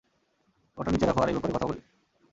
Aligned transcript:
ওটা 0.77 0.89
নিচে 0.91 1.05
রাখো 1.05 1.19
আর 1.21 1.29
এ 1.29 1.33
ব্যাপারে 1.33 1.53
কথা 1.55 1.67
বলি। 1.69 1.81